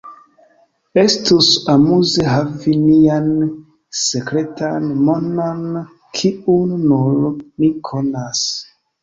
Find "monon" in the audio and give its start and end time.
5.11-5.61